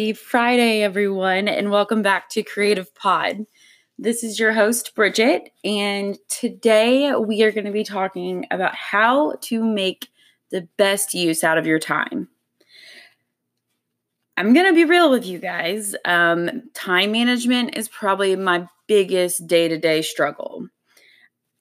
Happy 0.00 0.14
Friday, 0.14 0.82
everyone, 0.82 1.46
and 1.46 1.70
welcome 1.70 2.00
back 2.00 2.30
to 2.30 2.42
Creative 2.42 2.92
Pod. 2.94 3.44
This 3.98 4.24
is 4.24 4.40
your 4.40 4.54
host, 4.54 4.94
Bridget, 4.94 5.50
and 5.62 6.16
today 6.30 7.14
we 7.14 7.42
are 7.42 7.52
going 7.52 7.66
to 7.66 7.70
be 7.70 7.84
talking 7.84 8.46
about 8.50 8.74
how 8.74 9.34
to 9.42 9.62
make 9.62 10.08
the 10.50 10.66
best 10.78 11.12
use 11.12 11.44
out 11.44 11.58
of 11.58 11.66
your 11.66 11.78
time. 11.78 12.28
I'm 14.38 14.54
going 14.54 14.68
to 14.68 14.72
be 14.72 14.86
real 14.86 15.10
with 15.10 15.26
you 15.26 15.38
guys. 15.38 15.94
Um, 16.06 16.70
time 16.72 17.12
management 17.12 17.76
is 17.76 17.90
probably 17.90 18.34
my 18.36 18.68
biggest 18.86 19.46
day 19.46 19.68
to 19.68 19.76
day 19.76 20.00
struggle. 20.00 20.66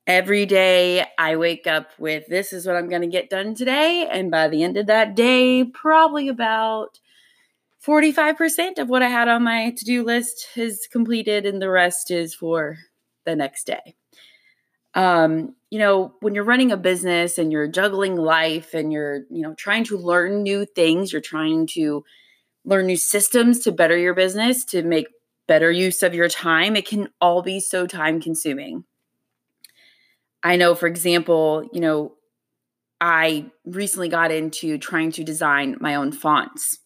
Every 0.08 0.46
day 0.46 1.06
I 1.18 1.36
wake 1.36 1.68
up 1.68 1.90
with 2.00 2.26
this 2.28 2.54
is 2.54 2.66
what 2.66 2.78
I'm 2.78 2.88
going 2.88 3.02
to 3.02 3.08
get 3.10 3.30
done 3.30 3.54
today. 3.54 4.08
And 4.10 4.32
by 4.32 4.48
the 4.48 4.64
end 4.64 4.78
of 4.78 4.88
that 4.88 5.14
day, 5.14 5.66
probably 5.66 6.30
about 6.30 7.00
45% 7.86 8.78
of 8.78 8.90
what 8.90 9.04
I 9.04 9.10
had 9.10 9.28
on 9.28 9.44
my 9.44 9.72
to 9.72 9.86
do 9.86 10.04
list 10.04 10.48
is 10.56 10.88
completed, 10.92 11.46
and 11.46 11.62
the 11.62 11.70
rest 11.70 12.12
is 12.12 12.34
for 12.34 12.78
the 13.26 13.36
next 13.36 13.66
day. 13.66 13.96
Um, 14.96 15.56
you 15.70 15.80
know, 15.80 16.14
when 16.20 16.36
you're 16.36 16.44
running 16.44 16.72
a 16.72 16.78
business 16.78 17.38
and 17.38 17.52
you're 17.52 17.68
juggling 17.68 18.16
life 18.16 18.74
and 18.74 18.92
you're, 18.92 19.22
you 19.30 19.42
know, 19.42 19.54
trying 19.54 19.84
to 19.86 19.98
learn 19.98 20.44
new 20.44 20.66
things, 20.66 21.14
you're 21.14 21.22
trying 21.22 21.68
to 21.68 22.04
learn 22.66 22.88
new 22.88 22.98
systems 22.98 23.60
to 23.60 23.72
better 23.72 23.98
your 23.98 24.14
business, 24.14 24.66
to 24.66 24.84
make 24.84 25.08
better 25.48 25.72
use 25.72 26.04
of 26.04 26.14
your 26.14 26.30
time, 26.30 26.76
it 26.76 26.88
can 26.88 27.10
all 27.20 27.42
be 27.42 27.60
so 27.60 27.88
time 27.88 28.22
consuming. 28.22 28.84
I 30.44 30.56
know, 30.56 30.76
for 30.76 30.88
example, 30.88 31.68
you 31.74 31.82
know, 31.82 32.14
I 33.02 33.50
recently 33.66 34.10
got 34.10 34.32
into 34.32 34.78
trying 34.78 35.12
to 35.14 35.24
design 35.24 35.78
my 35.80 35.96
own 35.96 36.12
fonts. 36.12 36.80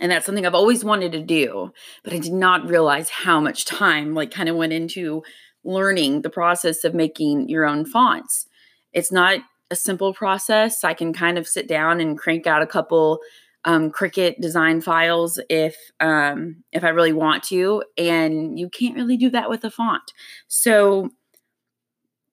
And 0.00 0.12
that's 0.12 0.26
something 0.26 0.44
I've 0.44 0.54
always 0.54 0.84
wanted 0.84 1.12
to 1.12 1.22
do, 1.22 1.72
but 2.04 2.12
I 2.12 2.18
did 2.18 2.32
not 2.32 2.68
realize 2.68 3.08
how 3.08 3.40
much 3.40 3.64
time 3.64 4.14
like 4.14 4.30
kind 4.30 4.48
of 4.48 4.56
went 4.56 4.72
into 4.72 5.22
learning 5.64 6.22
the 6.22 6.30
process 6.30 6.84
of 6.84 6.94
making 6.94 7.48
your 7.48 7.64
own 7.66 7.84
fonts. 7.84 8.46
It's 8.92 9.10
not 9.10 9.40
a 9.70 9.76
simple 9.76 10.14
process. 10.14 10.84
I 10.84 10.94
can 10.94 11.12
kind 11.12 11.38
of 11.38 11.48
sit 11.48 11.66
down 11.66 12.00
and 12.00 12.18
crank 12.18 12.46
out 12.46 12.62
a 12.62 12.66
couple 12.66 13.20
um, 13.64 13.90
Cricut 13.90 14.40
design 14.40 14.80
files 14.80 15.40
if 15.50 15.76
um, 15.98 16.62
if 16.72 16.84
I 16.84 16.90
really 16.90 17.12
want 17.12 17.42
to, 17.44 17.82
and 17.98 18.58
you 18.58 18.70
can't 18.70 18.94
really 18.94 19.16
do 19.16 19.28
that 19.30 19.50
with 19.50 19.64
a 19.64 19.70
font. 19.70 20.12
So 20.46 21.10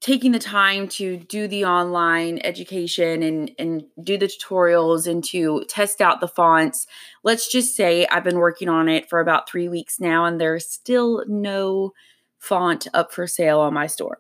taking 0.04 0.34
the 0.34 0.40
time 0.40 0.86
to 0.90 1.16
do 1.16 1.48
the 1.48 1.64
online 1.64 2.38
education 2.44 3.24
and 3.24 3.50
and 3.58 3.84
do 4.04 4.18
the 4.18 4.28
tutorials 4.28 5.08
and 5.08 5.24
to 5.24 5.64
test 5.70 6.02
out 6.02 6.20
the 6.20 6.28
fonts. 6.28 6.86
Let's 7.24 7.50
just 7.50 7.76
say 7.76 8.06
i've 8.12 8.24
been 8.24 8.38
working 8.38 8.70
on 8.70 8.90
it 8.90 9.10
for 9.10 9.22
about 9.22 9.50
three 9.50 9.70
weeks 9.70 10.00
now 10.00 10.26
and 10.26 10.40
there's 10.40 10.68
still 10.68 11.24
no 11.28 11.94
font 12.38 12.88
up 12.94 13.14
for 13.14 13.26
sale 13.26 13.62
on 13.62 13.74
my 13.74 13.88
store. 13.88 14.18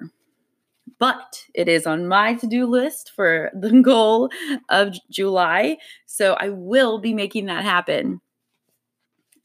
But 0.99 1.43
it 1.53 1.67
is 1.67 1.85
on 1.85 2.07
my 2.07 2.35
to-do 2.35 2.65
list 2.65 3.11
for 3.13 3.51
the 3.53 3.81
goal 3.81 4.29
of 4.69 4.95
july 5.11 5.77
so 6.05 6.33
i 6.35 6.49
will 6.49 6.99
be 6.99 7.13
making 7.13 7.45
that 7.47 7.63
happen. 7.63 8.21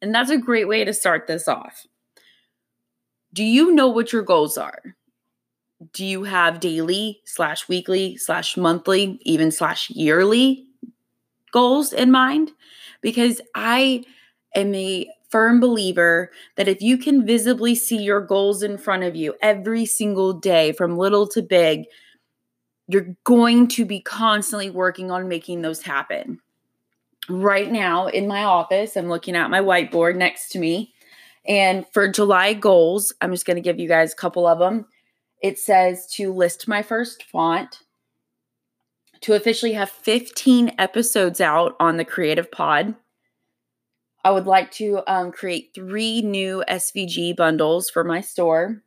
And 0.01 0.15
that's 0.15 0.31
a 0.31 0.39
great 0.39 0.69
way 0.69 0.85
to 0.85 0.95
start 0.95 1.27
this 1.27 1.49
off. 1.49 1.85
Do 3.33 3.43
you 3.43 3.75
know 3.75 3.89
what 3.89 4.13
your 4.13 4.23
goals 4.23 4.57
are 4.57 4.95
do 5.93 6.05
you 6.05 6.25
have 6.25 6.61
daily 6.61 7.21
slash 7.25 7.69
weekly 7.69 8.17
slash 8.17 8.57
monthly 8.57 9.19
even 9.23 9.51
slash 9.51 9.91
yearly 9.91 10.67
goals 11.53 11.93
in 11.93 12.11
mind? 12.11 12.53
Because 13.01 13.41
i 13.55 14.05
am 14.55 14.75
a 14.75 15.09
firm 15.31 15.61
believer 15.61 16.31
that 16.57 16.69
if 16.69 16.81
you 16.81 16.97
can 16.97 17.27
visibly 17.27 17.75
see 17.75 18.03
your 18.03 18.21
goals 18.21 18.63
in 18.63 18.79
front 18.79 19.03
of 19.03 19.15
you 19.15 19.35
every 19.43 19.85
single 19.85 20.33
day 20.33 20.73
from 20.73 20.97
little 20.97 21.27
to 21.29 21.43
big 21.43 21.85
you're 22.89 23.15
going 23.25 23.69
to 23.69 23.85
be 23.85 24.01
constantly 24.01 24.71
working 24.71 25.11
on 25.11 25.29
making 25.29 25.61
those 25.61 25.83
happen. 25.83 26.41
Right 27.29 27.71
now 27.71 28.07
in 28.07 28.27
my 28.27 28.45
office 28.45 28.97
i'm 28.97 29.11
looking 29.11 29.37
at 29.37 29.51
my 29.51 29.61
whiteboard 29.61 30.17
next 30.17 30.49
to 30.53 30.59
me 30.59 30.95
and 31.47 31.85
for 31.93 32.09
july 32.09 32.55
goals 32.55 33.13
i'm 33.21 33.31
just 33.31 33.45
going 33.45 33.57
to 33.57 33.61
give 33.61 33.79
you 33.79 33.87
guys 33.87 34.15
a 34.15 34.17
couple 34.17 34.47
of 34.47 34.59
them 34.59 34.87
it 35.43 35.59
says 35.59 36.07
to 36.15 36.33
list 36.33 36.69
my 36.69 36.83
first 36.83 37.23
font, 37.23 37.81
to 39.21 39.35
officially 39.35 39.73
have 39.73 39.91
15 39.91 40.73
episodes 40.79 41.41
out 41.41 41.75
on 41.81 41.97
the 41.97 42.05
Creative 42.05 42.51
Pod. 42.51 42.95
I 44.25 44.31
would 44.31 44.47
like 44.47 44.71
to 44.73 45.01
um, 45.07 45.33
create 45.33 45.71
three 45.75 46.23
new 46.23 46.65
SVG 46.69 47.37
bundles 47.37 47.89
for 47.91 48.05
my 48.05 48.21
store. 48.21 48.83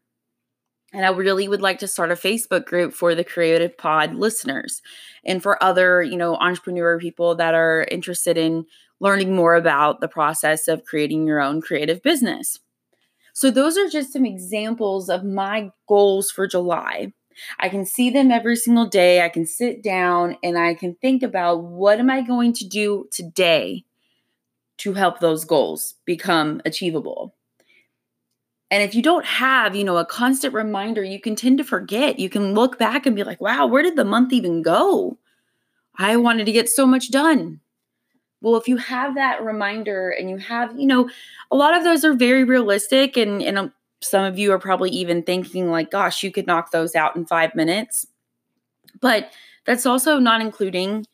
And 0.93 1.05
I 1.05 1.09
really 1.09 1.47
would 1.47 1.61
like 1.61 1.79
to 1.79 1.87
start 1.87 2.11
a 2.11 2.15
Facebook 2.15 2.65
group 2.65 2.93
for 2.93 3.15
the 3.15 3.23
Creative 3.23 3.77
Pod 3.77 4.13
listeners 4.13 4.81
and 5.25 5.41
for 5.41 5.61
other, 5.63 6.03
you 6.03 6.17
know, 6.17 6.35
entrepreneur 6.35 6.99
people 6.99 7.35
that 7.35 7.53
are 7.53 7.87
interested 7.89 8.37
in 8.37 8.65
learning 8.99 9.35
more 9.35 9.55
about 9.55 10.01
the 10.01 10.09
process 10.09 10.67
of 10.67 10.83
creating 10.83 11.25
your 11.25 11.41
own 11.41 11.61
creative 11.61 12.03
business. 12.03 12.59
So, 13.33 13.49
those 13.49 13.77
are 13.77 13.87
just 13.89 14.13
some 14.13 14.25
examples 14.25 15.09
of 15.09 15.23
my 15.23 15.71
goals 15.87 16.31
for 16.31 16.47
July. 16.47 17.13
I 17.59 17.69
can 17.69 17.85
see 17.85 18.09
them 18.09 18.29
every 18.31 18.55
single 18.57 18.85
day. 18.87 19.21
I 19.23 19.29
can 19.29 19.45
sit 19.45 19.81
down 19.81 20.37
and 20.43 20.57
I 20.57 20.73
can 20.73 20.95
think 20.95 21.23
about 21.23 21.63
what 21.63 21.99
am 21.99 22.09
I 22.09 22.21
going 22.21 22.53
to 22.53 22.67
do 22.67 23.07
today 23.11 23.85
to 24.79 24.93
help 24.93 25.19
those 25.19 25.45
goals 25.45 25.95
become 26.05 26.61
achievable. 26.65 27.35
And 28.71 28.81
if 28.83 28.95
you 28.95 29.01
don't 29.01 29.25
have, 29.25 29.75
you 29.75 29.83
know, 29.83 29.97
a 29.97 30.05
constant 30.05 30.53
reminder, 30.53 31.03
you 31.03 31.19
can 31.19 31.35
tend 31.35 31.57
to 31.57 31.63
forget. 31.63 32.19
You 32.19 32.29
can 32.29 32.53
look 32.53 32.79
back 32.79 33.05
and 33.05 33.15
be 33.15 33.23
like, 33.23 33.41
"Wow, 33.41 33.67
where 33.67 33.83
did 33.83 33.97
the 33.97 34.05
month 34.05 34.31
even 34.33 34.61
go? 34.61 35.17
I 35.97 36.17
wanted 36.17 36.45
to 36.47 36.51
get 36.53 36.69
so 36.69 36.85
much 36.87 37.11
done." 37.11 37.61
Well, 38.41 38.55
if 38.55 38.67
you 38.67 38.77
have 38.77 39.15
that 39.15 39.43
reminder 39.43 40.09
and 40.09 40.29
you 40.29 40.37
have, 40.37 40.77
you 40.77 40.87
know, 40.87 41.09
a 41.51 41.55
lot 41.55 41.75
of 41.75 41.83
those 41.83 42.03
are 42.03 42.13
very 42.13 42.43
realistic 42.43 43.17
and 43.17 43.41
and 43.41 43.57
um, 43.57 43.73
some 44.01 44.23
of 44.23 44.39
you 44.39 44.51
are 44.51 44.59
probably 44.59 44.89
even 44.89 45.21
thinking 45.23 45.69
like, 45.69 45.91
gosh, 45.91 46.23
you 46.23 46.31
could 46.31 46.47
knock 46.47 46.71
those 46.71 46.95
out 46.95 47.15
in 47.15 47.25
5 47.25 47.55
minutes. 47.55 48.07
But 48.99 49.31
that's 49.65 49.85
also 49.85 50.17
not 50.17 50.41
including 50.41 51.05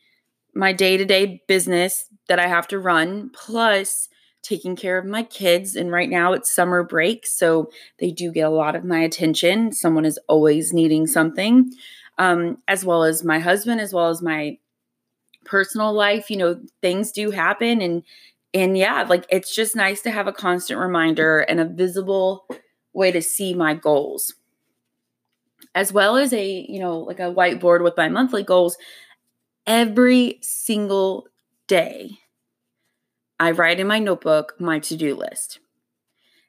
my 0.54 0.74
day-to-day 0.74 1.44
business 1.48 2.06
that 2.28 2.40
I 2.40 2.48
have 2.48 2.68
to 2.70 2.80
run 2.80 3.30
plus 3.34 4.10
taking 4.42 4.76
care 4.76 4.98
of 4.98 5.06
my 5.06 5.24
kids 5.24 5.76
and 5.76 5.92
right 5.92 6.10
now 6.10 6.34
it's 6.34 6.54
summer 6.54 6.84
break 6.84 7.28
so 7.28 7.70
they 8.00 8.12
do 8.12 8.32
get 8.32 8.48
a 8.48 8.50
lot 8.50 8.76
of 8.76 8.86
my 8.86 9.00
attention 9.00 9.74
someone 9.74 10.06
is 10.06 10.20
always 10.30 10.74
needing 10.74 11.06
something 11.06 11.72
um, 12.18 12.58
as 12.68 12.86
well 12.86 13.04
as 13.04 13.24
my 13.24 13.40
husband 13.40 13.82
as 13.82 13.94
well 13.94 14.10
as 14.10 14.22
my 14.22 14.58
personal 15.48 15.94
life, 15.94 16.30
you 16.30 16.38
know, 16.38 16.62
things 16.82 17.12
do 17.12 17.32
happen 17.32 17.82
and 17.82 18.04
and 18.54 18.78
yeah, 18.78 19.04
like 19.04 19.26
it's 19.30 19.54
just 19.54 19.76
nice 19.76 20.02
to 20.02 20.12
have 20.12 20.28
a 20.28 20.34
constant 20.34 20.80
reminder 20.80 21.40
and 21.40 21.60
a 21.60 21.66
visible 21.66 22.48
way 22.94 23.12
to 23.12 23.22
see 23.22 23.54
my 23.54 23.74
goals. 23.74 24.34
As 25.76 25.94
well 25.94 26.18
as 26.18 26.34
a, 26.34 26.66
you 26.68 26.80
know, 26.80 27.00
like 27.00 27.20
a 27.20 27.34
whiteboard 27.34 27.84
with 27.84 27.98
my 27.98 28.10
monthly 28.10 28.44
goals 28.44 28.78
every 29.68 30.40
single 30.42 31.28
day. 31.68 32.12
I 33.40 33.52
write 33.52 33.80
in 33.80 33.88
my 33.88 34.00
notebook 34.00 34.56
my 34.60 34.80
to-do 34.80 35.16
list. 35.16 35.60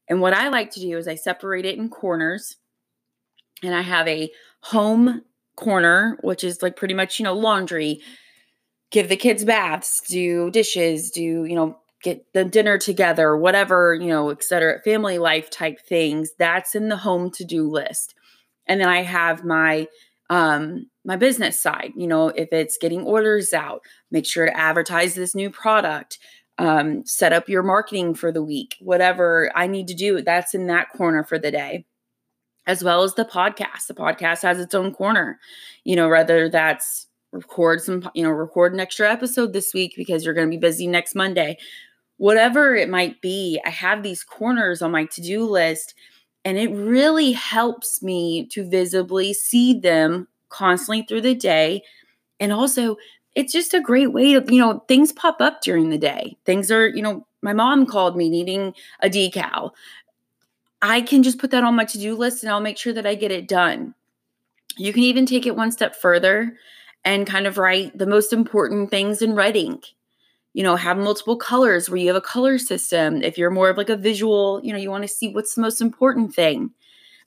And 0.09 0.21
what 0.23 0.33
I 0.33 0.49
like 0.49 0.71
to 0.73 0.81
do 0.81 0.97
is 0.97 1.07
I 1.07 1.17
separate 1.17 1.67
it 1.67 1.77
in 1.77 1.91
corners 1.91 2.57
and 3.63 3.75
I 3.75 3.83
have 3.83 4.09
a 4.09 4.31
home 4.61 5.23
corner, 5.57 6.17
which 6.23 6.45
is 6.45 6.63
like 6.63 6.77
pretty 6.77 6.95
much, 6.95 7.19
you 7.19 7.25
know, 7.25 7.35
laundry, 7.35 8.01
give 8.91 9.09
the 9.09 9.17
kids 9.17 9.45
baths, 9.45 10.01
do 10.09 10.51
dishes, 10.51 11.11
do, 11.11 11.23
you 11.23 11.55
know, 11.55 11.79
get 12.03 12.25
the 12.33 12.45
dinner 12.45 12.79
together, 12.79 13.37
whatever, 13.37 13.95
you 13.95 14.09
know, 14.09 14.31
et 14.31 14.43
cetera, 14.43 14.81
family 14.83 15.19
life 15.19 15.51
type 15.51 15.81
things. 15.81 16.31
That's 16.39 16.75
in 16.75 16.89
the 16.89 16.97
home 16.97 17.31
to 17.33 17.45
do 17.45 17.69
list. 17.69 18.15
And 18.67 18.81
then 18.81 18.89
I 18.89 19.03
have 19.03 19.45
my, 19.45 19.89
um, 20.31 20.89
my 21.05 21.17
business 21.17 21.61
side, 21.61 21.93
you 21.97 22.07
know, 22.07 22.29
if 22.29 22.53
it's 22.53 22.79
getting 22.79 23.03
orders 23.03 23.53
out, 23.53 23.83
make 24.11 24.27
sure 24.27 24.47
to 24.47 24.57
advertise 24.57 25.15
this 25.15 25.35
new 25.35 25.51
product, 25.51 26.19
um, 26.59 27.05
set 27.05 27.33
up 27.33 27.49
your 27.49 27.63
marketing 27.63 28.15
for 28.15 28.31
the 28.31 28.43
week, 28.43 28.77
whatever 28.81 29.51
I 29.55 29.67
need 29.67 29.89
to 29.89 29.95
do, 29.95 30.23
that's 30.23 30.55
in 30.55 30.67
that 30.69 30.91
corner 30.91 31.25
for 31.25 31.39
the 31.39 31.51
day 31.51 31.85
as 32.67 32.85
well 32.85 33.03
as 33.03 33.15
the 33.15 33.25
podcast. 33.25 33.87
The 33.89 33.95
podcast 33.95 34.43
has 34.43 34.61
its 34.61 34.75
own 34.75 34.93
corner, 34.93 35.41
you 35.85 35.97
know, 35.97 36.09
whether 36.09 36.49
that's 36.49 37.08
record 37.33 37.81
some, 37.81 38.09
you 38.15 38.23
know, 38.23 38.31
record 38.31 38.73
an 38.73 38.81
extra 38.81 39.11
episode 39.11 39.53
this 39.53 39.75
week 39.75 39.95
because 39.97 40.25
you're 40.25 40.35
going 40.35 40.47
to 40.47 40.57
be 40.57 40.61
busy 40.61 40.87
next 40.87 41.15
Monday. 41.15 41.59
Whatever 42.17 42.75
it 42.75 42.89
might 42.89 43.21
be, 43.21 43.61
I 43.65 43.71
have 43.71 44.03
these 44.03 44.25
corners 44.25 44.83
on 44.83 44.91
my 44.91 45.05
to 45.07 45.21
do 45.21 45.45
list, 45.45 45.95
and 46.45 46.59
it 46.59 46.71
really 46.71 47.33
helps 47.33 48.03
me 48.03 48.47
to 48.47 48.69
visibly 48.69 49.33
see 49.33 49.79
them 49.79 50.27
constantly 50.49 51.03
through 51.03 51.21
the 51.21 51.35
day. 51.35 51.83
And 52.41 52.53
also, 52.53 52.97
it's 53.35 53.53
just 53.53 53.75
a 53.75 53.81
great 53.81 54.13
way 54.13 54.33
to, 54.33 54.53
you 54.53 54.61
know, 54.61 54.85
things 54.89 55.13
pop 55.13 55.41
up 55.41 55.61
during 55.61 55.91
the 55.91 55.99
day. 55.99 56.37
Things 56.45 56.71
are, 56.71 56.89
you 56.89 57.03
know, 57.03 57.27
my 57.43 57.53
mom 57.53 57.87
called 57.87 58.17
me 58.17 58.29
needing 58.29 58.75
a 59.01 59.09
decal. 59.09 59.71
I 60.83 61.03
can 61.03 61.23
just 61.23 61.39
put 61.39 61.51
that 61.51 61.65
on 61.65 61.77
my 61.77 61.85
to 61.85 61.99
do 61.99 62.17
list 62.17 62.43
and 62.43 62.51
I'll 62.51 62.61
make 62.61 62.79
sure 62.79 62.93
that 62.93 63.07
I 63.07 63.15
get 63.15 63.31
it 63.31 63.49
done. 63.49 63.95
You 64.77 64.93
can 64.93 65.03
even 65.03 65.27
take 65.27 65.47
it 65.47 65.57
one 65.57 65.73
step 65.73 65.95
further 65.95 66.57
and 67.09 67.27
kind 67.27 67.47
of 67.47 67.57
write 67.57 67.97
the 67.97 68.07
most 68.07 68.35
important 68.35 68.91
things 68.91 69.23
in 69.23 69.35
red 69.35 69.57
ink. 69.57 69.95
You 70.53 70.63
know, 70.63 70.77
have 70.77 70.99
multiple 70.99 71.37
colors 71.37 71.89
where 71.89 71.97
you 71.97 72.09
have 72.09 72.17
a 72.17 72.21
color 72.21 72.59
system. 72.59 73.23
If 73.23 73.39
you're 73.39 73.51
more 73.51 73.71
of 73.71 73.79
like 73.79 73.89
a 73.89 73.97
visual, 73.97 74.61
you 74.63 74.75
know, 74.75 74.79
you 74.79 74.91
want 74.91 75.05
to 75.05 75.09
see 75.09 75.33
what's 75.33 75.55
the 75.55 75.63
most 75.63 75.81
important 75.81 76.35
thing. 76.35 76.73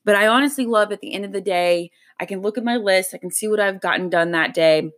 But 0.06 0.16
I 0.16 0.28
honestly 0.28 0.68
love 0.68 0.92
at 0.92 1.02
the 1.02 1.16
end 1.16 1.26
of 1.26 1.32
the 1.32 1.42
day, 1.42 1.90
I 2.20 2.26
can 2.26 2.42
look 2.44 2.60
at 2.60 2.64
my 2.64 2.78
list, 2.78 3.16
I 3.16 3.18
can 3.18 3.32
see 3.32 3.48
what 3.48 3.60
I've 3.60 3.82
gotten 3.82 4.08
done 4.08 4.32
that 4.32 4.54
day. 4.54 4.92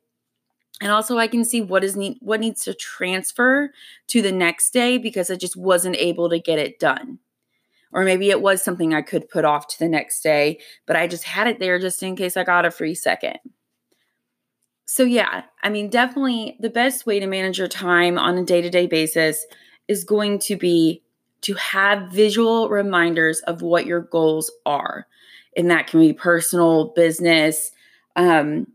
And 0.82 0.92
also 0.92 1.18
I 1.18 1.28
can 1.28 1.46
see 1.46 1.62
what 1.62 1.86
is 1.86 1.96
need 1.96 2.18
what 2.20 2.42
needs 2.42 2.66
to 2.66 2.74
transfer 2.74 3.72
to 4.08 4.22
the 4.22 4.34
next 4.34 4.72
day 4.74 4.98
because 4.98 5.32
I 5.32 5.36
just 5.36 5.56
wasn't 5.56 5.96
able 5.96 6.30
to 6.30 6.40
get 6.40 6.60
it 6.60 6.78
done. 6.78 7.20
Or 7.94 8.04
maybe 8.04 8.30
it 8.32 8.42
was 8.42 8.62
something 8.62 8.94
I 8.94 9.02
could 9.02 9.30
put 9.30 9.46
off 9.46 9.68
to 9.68 9.80
the 9.80 9.88
next 9.88 10.24
day, 10.24 10.60
but 10.86 10.98
I 10.98 11.08
just 11.08 11.24
had 11.24 11.48
it 11.48 11.60
there 11.60 11.80
just 11.80 12.04
in 12.04 12.18
case 12.18 12.36
I 12.36 12.44
got 12.44 12.66
a 12.66 12.72
free 12.72 12.96
second. 12.96 13.40
So, 14.94 15.06
yeah, 15.06 15.46
I 15.64 15.70
mean, 15.70 15.90
definitely 15.90 16.56
the 16.60 16.70
best 16.70 17.08
way 17.08 17.20
to 17.20 17.26
manage 17.26 17.58
your 17.58 17.68
time 17.68 18.20
on 18.20 18.38
a 18.38 18.44
day 18.44 18.62
to 18.62 18.70
day 18.70 18.86
basis 18.86 19.44
is 19.88 20.04
going 20.04 20.38
to 20.42 20.56
be 20.56 21.02
to 21.42 21.56
have 21.56 22.12
visual 22.12 22.70
reminders 22.70 23.40
of 23.40 23.64
what 23.64 23.88
your 23.88 24.02
goals 24.02 24.52
are. 24.68 25.08
And 25.58 25.72
that 25.72 25.88
can 25.88 26.00
be 26.00 26.14
personal, 26.14 26.90
business, 26.90 27.72
um, 28.16 28.68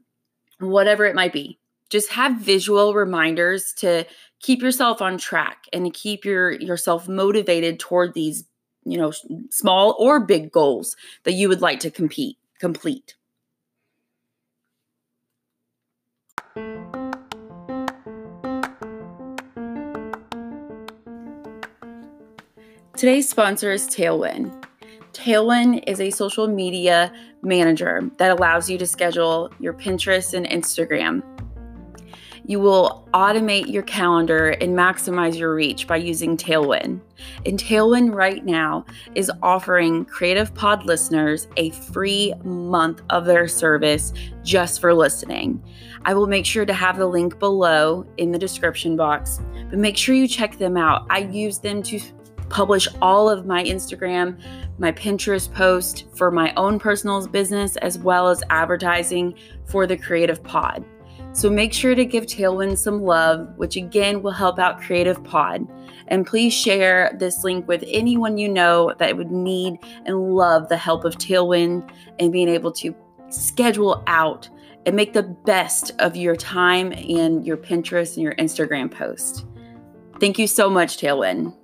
whatever 0.58 1.04
it 1.04 1.14
might 1.14 1.32
be. 1.32 1.56
Just 1.88 2.10
have 2.10 2.40
visual 2.40 2.94
reminders 2.94 3.72
to 3.74 4.04
keep 4.40 4.60
yourself 4.60 5.00
on 5.00 5.18
track 5.18 5.66
and 5.72 5.84
to 5.84 5.90
keep 5.92 6.24
your 6.24 6.50
yourself 6.50 7.06
motivated 7.06 7.78
toward 7.78 8.14
these 8.14 8.42
you 8.84 8.98
know, 8.98 9.12
small 9.50 9.94
or 10.00 10.18
big 10.18 10.50
goals 10.50 10.96
that 11.22 11.34
you 11.34 11.48
would 11.48 11.60
like 11.60 11.78
to 11.78 11.92
compete, 11.92 12.38
complete. 12.58 13.14
Today's 22.98 23.28
sponsor 23.28 23.70
is 23.70 23.86
Tailwind. 23.86 24.64
Tailwind 25.12 25.84
is 25.86 26.00
a 26.00 26.10
social 26.10 26.48
media 26.48 27.12
manager 27.42 28.10
that 28.16 28.32
allows 28.32 28.68
you 28.68 28.76
to 28.78 28.88
schedule 28.88 29.52
your 29.60 29.72
Pinterest 29.72 30.34
and 30.34 30.44
Instagram 30.48 31.22
you 32.48 32.58
will 32.58 33.06
automate 33.12 33.70
your 33.70 33.82
calendar 33.82 34.48
and 34.48 34.74
maximize 34.74 35.38
your 35.38 35.54
reach 35.54 35.86
by 35.86 35.96
using 35.96 36.34
Tailwind. 36.34 36.98
And 37.44 37.58
Tailwind 37.58 38.14
right 38.14 38.42
now 38.42 38.86
is 39.14 39.30
offering 39.42 40.06
Creative 40.06 40.52
Pod 40.54 40.86
listeners 40.86 41.46
a 41.58 41.70
free 41.70 42.32
month 42.44 43.02
of 43.10 43.26
their 43.26 43.48
service 43.48 44.14
just 44.42 44.80
for 44.80 44.94
listening. 44.94 45.62
I 46.06 46.14
will 46.14 46.26
make 46.26 46.46
sure 46.46 46.64
to 46.64 46.72
have 46.72 46.96
the 46.96 47.06
link 47.06 47.38
below 47.38 48.06
in 48.16 48.32
the 48.32 48.38
description 48.38 48.96
box, 48.96 49.40
but 49.68 49.78
make 49.78 49.98
sure 49.98 50.14
you 50.14 50.26
check 50.26 50.56
them 50.56 50.78
out. 50.78 51.06
I 51.10 51.18
use 51.18 51.58
them 51.58 51.82
to 51.82 52.00
publish 52.48 52.88
all 53.02 53.28
of 53.28 53.44
my 53.44 53.62
Instagram, 53.62 54.40
my 54.78 54.90
Pinterest 54.92 55.52
post 55.52 56.06
for 56.16 56.30
my 56.30 56.54
own 56.56 56.78
personal 56.78 57.26
business, 57.26 57.76
as 57.76 57.98
well 57.98 58.28
as 58.28 58.42
advertising 58.48 59.34
for 59.66 59.86
the 59.86 59.98
Creative 59.98 60.42
Pod. 60.42 60.82
So 61.38 61.48
make 61.48 61.72
sure 61.72 61.94
to 61.94 62.04
give 62.04 62.26
Tailwind 62.26 62.78
some 62.78 63.00
love, 63.00 63.56
which 63.58 63.76
again 63.76 64.22
will 64.22 64.32
help 64.32 64.58
out 64.58 64.80
Creative 64.80 65.22
Pod. 65.22 65.68
And 66.08 66.26
please 66.26 66.52
share 66.52 67.14
this 67.16 67.44
link 67.44 67.68
with 67.68 67.84
anyone 67.86 68.38
you 68.38 68.48
know 68.48 68.92
that 68.98 69.16
would 69.16 69.30
need 69.30 69.78
and 70.04 70.34
love 70.34 70.68
the 70.68 70.76
help 70.76 71.04
of 71.04 71.14
Tailwind 71.14 71.88
and 72.18 72.32
being 72.32 72.48
able 72.48 72.72
to 72.72 72.92
schedule 73.28 74.02
out 74.08 74.50
and 74.84 74.96
make 74.96 75.12
the 75.12 75.22
best 75.22 75.92
of 76.00 76.16
your 76.16 76.34
time 76.34 76.90
and 76.90 77.46
your 77.46 77.56
Pinterest 77.56 78.16
and 78.16 78.24
your 78.24 78.34
Instagram 78.34 78.90
post. 78.90 79.46
Thank 80.18 80.40
you 80.40 80.48
so 80.48 80.68
much, 80.68 80.96
Tailwind. 80.96 81.54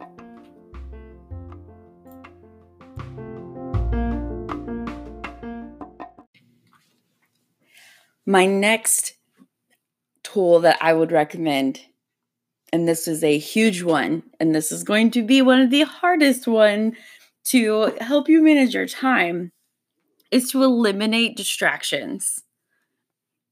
My 8.24 8.46
next 8.46 9.14
tool 10.34 10.60
that 10.60 10.78
I 10.80 10.92
would 10.92 11.12
recommend, 11.12 11.80
and 12.72 12.88
this 12.88 13.06
is 13.06 13.22
a 13.22 13.38
huge 13.38 13.82
one, 13.82 14.24
and 14.40 14.54
this 14.54 14.72
is 14.72 14.82
going 14.82 15.12
to 15.12 15.22
be 15.22 15.40
one 15.40 15.60
of 15.60 15.70
the 15.70 15.82
hardest 15.82 16.46
one 16.48 16.96
to 17.44 17.94
help 18.00 18.28
you 18.28 18.42
manage 18.42 18.74
your 18.74 18.88
time, 18.88 19.52
is 20.30 20.50
to 20.50 20.62
eliminate 20.64 21.36
distractions. 21.36 22.42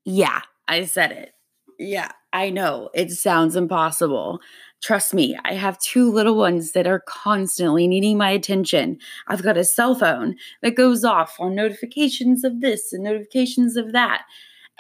Yeah, 0.05 0.41
I 0.67 0.85
said 0.85 1.13
it. 1.13 1.33
Yeah, 1.79 2.11
I 2.33 2.51
know 2.51 2.91
it 2.95 3.13
sounds 3.13 3.55
impossible. 3.55 4.41
Trust 4.83 5.15
me, 5.15 5.39
I 5.45 5.55
have 5.55 5.79
two 5.79 6.11
little 6.11 6.37
ones 6.37 6.73
that 6.73 6.89
are 6.89 7.05
constantly 7.07 7.87
needing 7.87 8.19
my 8.19 8.31
attention. 8.31 8.99
I've 9.29 9.45
got 9.45 9.57
a 9.57 9.63
cell 9.63 9.95
phone 9.95 10.35
that 10.63 10.75
goes 10.75 11.05
off 11.05 11.37
on 11.39 11.55
notifications 11.55 12.43
of 12.43 12.61
this 12.61 12.93
and 12.93 13.05
notifications 13.05 13.77
of 13.77 13.93
that. 13.93 14.23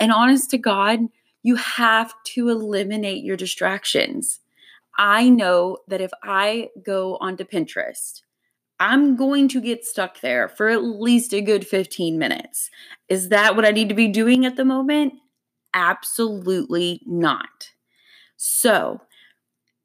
And 0.00 0.10
honest 0.10 0.50
to 0.50 0.58
God, 0.58 1.00
you 1.42 1.56
have 1.56 2.12
to 2.24 2.48
eliminate 2.48 3.24
your 3.24 3.36
distractions. 3.36 4.40
I 4.98 5.28
know 5.28 5.78
that 5.88 6.00
if 6.00 6.10
I 6.22 6.70
go 6.84 7.16
onto 7.16 7.44
Pinterest, 7.44 8.22
I'm 8.78 9.16
going 9.16 9.48
to 9.48 9.60
get 9.60 9.84
stuck 9.84 10.20
there 10.20 10.48
for 10.48 10.68
at 10.68 10.82
least 10.82 11.32
a 11.32 11.40
good 11.40 11.66
15 11.66 12.18
minutes. 12.18 12.68
Is 13.08 13.28
that 13.28 13.54
what 13.56 13.64
I 13.64 13.70
need 13.70 13.88
to 13.88 13.94
be 13.94 14.08
doing 14.08 14.44
at 14.44 14.56
the 14.56 14.64
moment? 14.64 15.14
Absolutely 15.72 17.00
not. 17.06 17.70
So, 18.36 19.00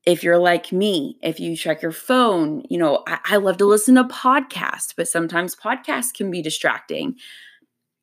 if 0.05 0.23
you're 0.23 0.37
like 0.39 0.71
me, 0.71 1.17
if 1.21 1.39
you 1.39 1.55
check 1.55 1.81
your 1.81 1.91
phone, 1.91 2.63
you 2.69 2.77
know, 2.77 3.03
I, 3.07 3.19
I 3.25 3.35
love 3.37 3.57
to 3.57 3.65
listen 3.65 3.95
to 3.95 4.05
podcasts, 4.05 4.93
but 4.95 5.07
sometimes 5.07 5.55
podcasts 5.55 6.13
can 6.13 6.31
be 6.31 6.41
distracting. 6.41 7.15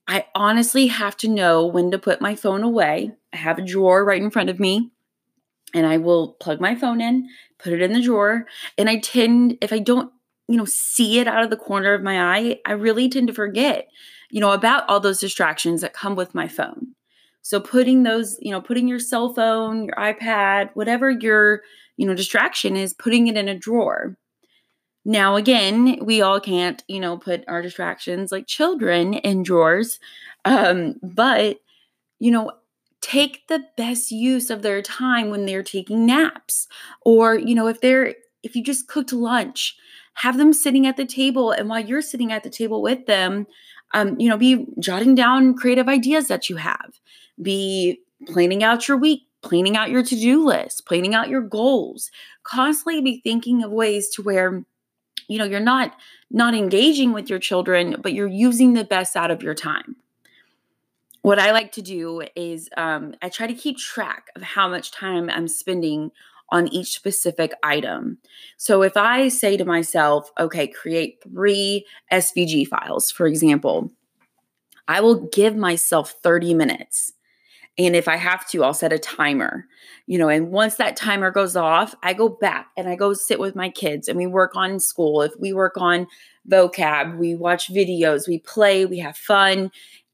I 0.06 0.26
honestly 0.34 0.88
have 0.88 1.16
to 1.18 1.28
know 1.28 1.66
when 1.66 1.90
to 1.90 1.98
put 1.98 2.20
my 2.20 2.34
phone 2.34 2.62
away. 2.62 3.12
I 3.32 3.36
have 3.36 3.58
a 3.58 3.62
drawer 3.62 4.04
right 4.04 4.22
in 4.22 4.30
front 4.30 4.50
of 4.50 4.60
me 4.60 4.90
and 5.74 5.86
I 5.86 5.96
will 5.96 6.34
plug 6.34 6.60
my 6.60 6.74
phone 6.74 7.00
in, 7.00 7.28
put 7.58 7.72
it 7.72 7.82
in 7.82 7.92
the 7.92 8.02
drawer, 8.02 8.46
and 8.78 8.88
I 8.88 8.98
tend 9.00 9.58
if 9.60 9.72
I 9.72 9.80
don't, 9.80 10.12
you 10.46 10.56
know, 10.56 10.66
see 10.66 11.18
it 11.18 11.26
out 11.26 11.42
of 11.42 11.50
the 11.50 11.56
corner 11.56 11.94
of 11.94 12.02
my 12.02 12.20
eye, 12.36 12.60
I 12.64 12.72
really 12.72 13.08
tend 13.08 13.28
to 13.28 13.34
forget, 13.34 13.88
you 14.30 14.40
know, 14.40 14.52
about 14.52 14.88
all 14.88 15.00
those 15.00 15.20
distractions 15.20 15.80
that 15.80 15.92
come 15.92 16.14
with 16.14 16.34
my 16.34 16.48
phone. 16.48 16.94
So 17.42 17.60
putting 17.60 18.04
those, 18.04 18.38
you 18.40 18.52
know, 18.52 18.60
putting 18.60 18.88
your 18.88 18.98
cell 18.98 19.34
phone, 19.34 19.86
your 19.86 19.96
iPad, 19.96 20.70
whatever 20.74 21.10
your, 21.10 21.62
you 21.96 22.06
know, 22.06 22.14
distraction 22.14 22.76
is, 22.76 22.94
putting 22.94 23.26
it 23.26 23.36
in 23.36 23.48
a 23.48 23.58
drawer. 23.58 24.16
Now, 25.04 25.36
again, 25.36 25.98
we 26.02 26.22
all 26.22 26.40
can't, 26.40 26.82
you 26.88 26.98
know, 27.00 27.18
put 27.18 27.44
our 27.46 27.60
distractions 27.60 28.32
like 28.32 28.46
children 28.46 29.14
in 29.14 29.42
drawers. 29.42 30.00
Um, 30.44 30.96
but, 31.02 31.58
you 32.18 32.30
know, 32.30 32.52
take 33.00 33.46
the 33.48 33.62
best 33.76 34.10
use 34.10 34.48
of 34.48 34.62
their 34.62 34.80
time 34.80 35.30
when 35.30 35.44
they're 35.44 35.62
taking 35.62 36.06
naps. 36.06 36.68
Or, 37.02 37.36
you 37.36 37.54
know, 37.54 37.68
if 37.68 37.80
they're, 37.82 38.14
if 38.42 38.56
you 38.56 38.64
just 38.64 38.88
cooked 38.88 39.12
lunch, 39.12 39.76
have 40.14 40.38
them 40.38 40.52
sitting 40.52 40.86
at 40.86 40.96
the 40.96 41.04
table. 41.04 41.50
And 41.50 41.68
while 41.68 41.84
you're 41.84 42.02
sitting 42.02 42.32
at 42.32 42.42
the 42.42 42.50
table 42.50 42.80
with 42.80 43.04
them, 43.06 43.46
um, 43.92 44.18
you 44.18 44.28
know, 44.28 44.38
be 44.38 44.66
jotting 44.78 45.14
down 45.14 45.54
creative 45.54 45.88
ideas 45.88 46.28
that 46.28 46.48
you 46.48 46.56
have, 46.56 46.98
be 47.42 48.00
planning 48.26 48.64
out 48.64 48.88
your 48.88 48.96
week, 48.96 49.22
planning 49.42 49.76
out 49.76 49.90
your 49.90 50.02
to 50.02 50.16
do 50.16 50.44
list, 50.44 50.86
planning 50.86 51.14
out 51.14 51.28
your 51.28 51.42
goals, 51.42 52.10
constantly 52.42 53.00
be 53.02 53.20
thinking 53.22 53.62
of 53.62 53.70
ways 53.70 54.08
to 54.08 54.22
where 54.22 54.64
you 55.28 55.38
know 55.38 55.44
you're 55.44 55.60
not 55.60 55.94
not 56.30 56.54
engaging 56.54 57.12
with 57.12 57.30
your 57.30 57.38
children 57.38 57.96
but 58.02 58.12
you're 58.12 58.26
using 58.26 58.72
the 58.72 58.84
best 58.84 59.16
out 59.16 59.30
of 59.30 59.42
your 59.42 59.54
time. 59.54 59.96
What 61.22 61.38
i 61.38 61.52
like 61.52 61.72
to 61.72 61.82
do 61.82 62.22
is 62.36 62.68
um, 62.76 63.14
i 63.22 63.28
try 63.28 63.46
to 63.46 63.54
keep 63.54 63.78
track 63.78 64.28
of 64.36 64.42
how 64.42 64.68
much 64.68 64.90
time 64.90 65.30
i'm 65.30 65.48
spending 65.48 66.10
on 66.50 66.68
each 66.68 66.94
specific 66.94 67.52
item. 67.62 68.18
So 68.56 68.82
if 68.82 68.96
i 68.96 69.28
say 69.28 69.56
to 69.56 69.64
myself 69.64 70.30
okay 70.38 70.66
create 70.66 71.22
three 71.22 71.86
svg 72.12 72.66
files 72.68 73.10
for 73.10 73.26
example 73.26 73.90
i 74.86 75.00
will 75.00 75.28
give 75.28 75.56
myself 75.56 76.14
30 76.22 76.54
minutes 76.54 77.12
and 77.76 77.96
if 77.96 78.06
I 78.06 78.16
have 78.16 78.48
to, 78.50 78.62
I'll 78.62 78.74
set 78.74 78.92
a 78.92 78.98
timer, 78.98 79.66
you 80.06 80.16
know, 80.16 80.28
and 80.28 80.52
once 80.52 80.76
that 80.76 80.96
timer 80.96 81.30
goes 81.30 81.56
off, 81.56 81.94
I 82.02 82.12
go 82.12 82.28
back 82.28 82.68
and 82.76 82.88
I 82.88 82.94
go 82.94 83.14
sit 83.14 83.40
with 83.40 83.56
my 83.56 83.68
kids 83.68 84.06
and 84.06 84.16
we 84.16 84.26
work 84.26 84.54
on 84.54 84.78
school. 84.78 85.22
If 85.22 85.32
we 85.40 85.52
work 85.52 85.76
on 85.76 86.06
vocab, 86.48 87.18
we 87.18 87.34
watch 87.34 87.72
videos, 87.72 88.28
we 88.28 88.38
play, 88.38 88.86
we 88.86 88.98
have 89.00 89.16
fun. 89.16 89.72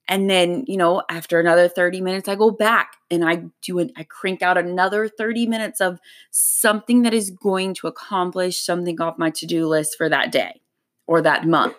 And 0.09 0.29
then, 0.29 0.65
you 0.67 0.77
know, 0.77 1.03
after 1.11 1.39
another 1.39 1.69
30 1.69 2.01
minutes, 2.01 2.29
I 2.29 2.35
go 2.35 2.51
back 2.51 2.97
and 3.11 3.25
I 3.25 3.45
do 3.63 3.79
it, 3.79 3.93
I 3.95 4.05
crank 4.05 4.43
out 4.43 4.57
another 4.57 5.07
30 5.07 5.47
minutes 5.47 5.81
of 5.81 6.01
something 6.31 7.03
that 7.03 7.15
is 7.15 7.31
going 7.31 7.75
to 7.75 7.87
accomplish 7.87 8.59
something 8.59 9.01
off 9.01 9.19
my 9.19 9.31
to 9.31 9.47
do 9.47 9.69
list 9.69 9.97
for 9.99 10.09
that 10.09 10.33
day 10.33 10.63
or 11.07 11.21
that 11.23 11.47
month. 11.47 11.77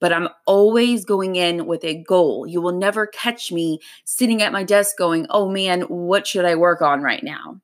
But 0.00 0.12
I'm 0.12 0.28
always 0.46 1.04
going 1.04 1.36
in 1.36 1.66
with 1.66 1.84
a 1.84 2.02
goal. 2.02 2.46
You 2.46 2.60
will 2.60 2.72
never 2.72 3.06
catch 3.06 3.52
me 3.52 3.80
sitting 4.04 4.42
at 4.42 4.52
my 4.52 4.64
desk 4.64 4.96
going, 4.96 5.26
oh 5.30 5.48
man, 5.48 5.82
what 5.82 6.26
should 6.26 6.44
I 6.44 6.54
work 6.54 6.82
on 6.82 7.02
right 7.02 7.22
now? 7.22 7.60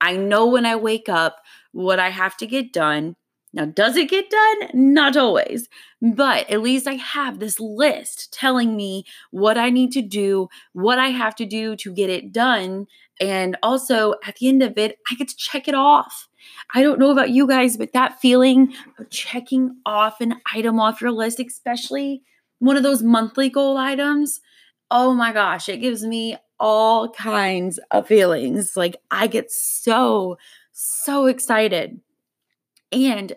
I 0.00 0.16
know 0.16 0.46
when 0.46 0.66
I 0.66 0.76
wake 0.76 1.08
up 1.08 1.36
what 1.72 1.98
I 1.98 2.10
have 2.10 2.36
to 2.38 2.46
get 2.46 2.72
done. 2.72 3.16
Now, 3.54 3.66
does 3.66 3.96
it 3.96 4.08
get 4.08 4.30
done? 4.30 4.70
Not 4.72 5.16
always, 5.16 5.68
but 6.00 6.48
at 6.50 6.62
least 6.62 6.86
I 6.86 6.94
have 6.94 7.38
this 7.38 7.60
list 7.60 8.32
telling 8.32 8.74
me 8.76 9.04
what 9.30 9.58
I 9.58 9.68
need 9.68 9.92
to 9.92 10.02
do, 10.02 10.48
what 10.72 10.98
I 10.98 11.08
have 11.08 11.34
to 11.36 11.44
do 11.44 11.76
to 11.76 11.92
get 11.92 12.08
it 12.08 12.32
done. 12.32 12.86
And 13.20 13.56
also 13.62 14.14
at 14.24 14.36
the 14.36 14.48
end 14.48 14.62
of 14.62 14.78
it, 14.78 14.98
I 15.10 15.14
get 15.16 15.28
to 15.28 15.36
check 15.36 15.68
it 15.68 15.74
off. 15.74 16.28
I 16.74 16.82
don't 16.82 16.98
know 16.98 17.10
about 17.10 17.30
you 17.30 17.46
guys, 17.46 17.76
but 17.76 17.92
that 17.92 18.20
feeling 18.20 18.74
of 18.98 19.10
checking 19.10 19.76
off 19.84 20.20
an 20.20 20.36
item 20.54 20.80
off 20.80 21.00
your 21.00 21.12
list, 21.12 21.40
especially 21.40 22.22
one 22.58 22.76
of 22.76 22.82
those 22.82 23.02
monthly 23.02 23.48
goal 23.48 23.76
items, 23.76 24.40
oh 24.90 25.14
my 25.14 25.32
gosh, 25.32 25.68
it 25.68 25.78
gives 25.78 26.04
me 26.04 26.36
all 26.60 27.10
kinds 27.10 27.80
of 27.90 28.06
feelings. 28.06 28.76
Like 28.76 28.96
I 29.10 29.26
get 29.26 29.50
so, 29.50 30.38
so 30.72 31.26
excited. 31.26 32.00
And 32.92 33.34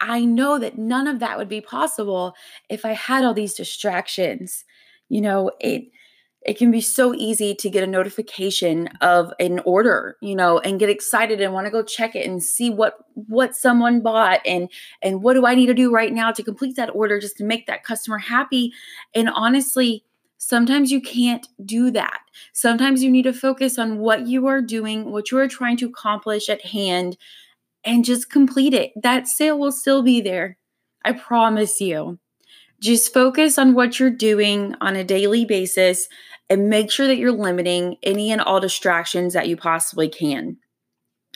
I 0.00 0.24
know 0.24 0.58
that 0.58 0.76
none 0.76 1.06
of 1.06 1.20
that 1.20 1.38
would 1.38 1.48
be 1.48 1.60
possible 1.60 2.34
if 2.68 2.84
I 2.84 2.92
had 2.92 3.24
all 3.24 3.34
these 3.34 3.54
distractions. 3.54 4.64
You 5.08 5.20
know, 5.20 5.52
it 5.60 5.84
it 6.44 6.58
can 6.58 6.70
be 6.70 6.80
so 6.80 7.14
easy 7.14 7.54
to 7.54 7.70
get 7.70 7.82
a 7.82 7.86
notification 7.86 8.88
of 9.00 9.32
an 9.40 9.60
order, 9.60 10.16
you 10.20 10.34
know, 10.34 10.58
and 10.58 10.78
get 10.78 10.90
excited 10.90 11.40
and 11.40 11.54
want 11.54 11.66
to 11.66 11.70
go 11.70 11.82
check 11.82 12.14
it 12.14 12.26
and 12.26 12.42
see 12.42 12.70
what 12.70 12.98
what 13.14 13.56
someone 13.56 14.00
bought 14.02 14.40
and 14.44 14.68
and 15.02 15.22
what 15.22 15.34
do 15.34 15.46
I 15.46 15.54
need 15.54 15.66
to 15.66 15.74
do 15.74 15.92
right 15.92 16.12
now 16.12 16.32
to 16.32 16.42
complete 16.42 16.76
that 16.76 16.94
order 16.94 17.18
just 17.18 17.38
to 17.38 17.44
make 17.44 17.66
that 17.66 17.84
customer 17.84 18.18
happy. 18.18 18.72
And 19.14 19.30
honestly, 19.30 20.04
sometimes 20.38 20.92
you 20.92 21.00
can't 21.00 21.46
do 21.64 21.90
that. 21.92 22.20
Sometimes 22.52 23.02
you 23.02 23.10
need 23.10 23.22
to 23.22 23.32
focus 23.32 23.78
on 23.78 23.98
what 23.98 24.26
you 24.26 24.46
are 24.46 24.60
doing, 24.60 25.10
what 25.10 25.30
you 25.30 25.38
are 25.38 25.48
trying 25.48 25.78
to 25.78 25.86
accomplish 25.86 26.48
at 26.48 26.62
hand 26.62 27.16
and 27.84 28.04
just 28.04 28.30
complete 28.30 28.74
it. 28.74 28.92
That 29.02 29.28
sale 29.28 29.58
will 29.58 29.72
still 29.72 30.02
be 30.02 30.20
there. 30.20 30.58
I 31.04 31.12
promise 31.12 31.80
you. 31.80 32.18
Just 32.84 33.14
focus 33.14 33.56
on 33.56 33.72
what 33.72 33.98
you're 33.98 34.10
doing 34.10 34.74
on 34.82 34.94
a 34.94 35.02
daily 35.02 35.46
basis 35.46 36.06
and 36.50 36.68
make 36.68 36.90
sure 36.90 37.06
that 37.06 37.16
you're 37.16 37.32
limiting 37.32 37.96
any 38.02 38.30
and 38.30 38.42
all 38.42 38.60
distractions 38.60 39.32
that 39.32 39.48
you 39.48 39.56
possibly 39.56 40.06
can. 40.06 40.58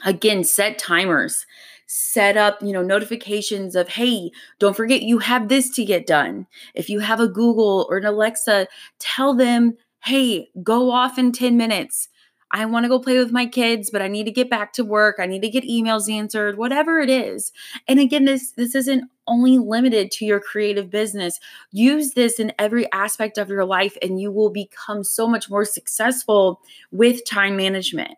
Again, 0.04 0.44
set 0.44 0.78
timers. 0.78 1.46
Set 1.86 2.36
up, 2.36 2.58
you 2.60 2.70
know, 2.70 2.82
notifications 2.82 3.74
of, 3.74 3.88
hey, 3.88 4.30
don't 4.58 4.76
forget 4.76 5.00
you 5.00 5.20
have 5.20 5.48
this 5.48 5.70
to 5.70 5.86
get 5.86 6.06
done. 6.06 6.46
If 6.74 6.90
you 6.90 6.98
have 6.98 7.18
a 7.18 7.26
Google 7.26 7.86
or 7.88 7.96
an 7.96 8.04
Alexa, 8.04 8.66
tell 8.98 9.32
them, 9.32 9.78
hey, 10.04 10.50
go 10.62 10.90
off 10.90 11.16
in 11.16 11.32
10 11.32 11.56
minutes 11.56 12.10
I 12.50 12.64
want 12.64 12.84
to 12.84 12.88
go 12.88 12.98
play 12.98 13.18
with 13.18 13.32
my 13.32 13.46
kids, 13.46 13.90
but 13.90 14.00
I 14.00 14.08
need 14.08 14.24
to 14.24 14.30
get 14.30 14.48
back 14.48 14.72
to 14.74 14.84
work. 14.84 15.16
I 15.18 15.26
need 15.26 15.42
to 15.42 15.50
get 15.50 15.64
emails 15.64 16.10
answered, 16.10 16.56
whatever 16.56 16.98
it 16.98 17.10
is. 17.10 17.52
And 17.86 18.00
again, 18.00 18.24
this 18.24 18.52
this 18.52 18.74
isn't 18.74 19.10
only 19.26 19.58
limited 19.58 20.10
to 20.12 20.24
your 20.24 20.40
creative 20.40 20.90
business. 20.90 21.38
Use 21.70 22.12
this 22.14 22.40
in 22.40 22.52
every 22.58 22.90
aspect 22.92 23.36
of 23.36 23.50
your 23.50 23.64
life 23.66 23.96
and 24.00 24.20
you 24.20 24.32
will 24.32 24.50
become 24.50 25.04
so 25.04 25.28
much 25.28 25.50
more 25.50 25.64
successful 25.64 26.60
with 26.90 27.24
time 27.26 27.56
management, 27.56 28.12